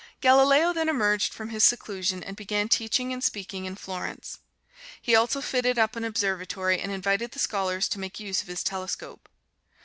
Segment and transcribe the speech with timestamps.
[0.19, 4.39] Galileo then emerged from his seclusion and began teaching and speaking in Florence.
[4.99, 8.63] He also fitted up an observatory and invited the scholars to make use of his
[8.63, 9.29] telescope.